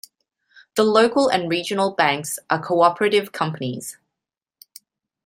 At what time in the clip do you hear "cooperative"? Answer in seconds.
2.59-3.31